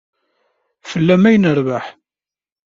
Fell-am 0.89 1.23
ay 1.29 1.37
nerbeḥ. 1.37 1.85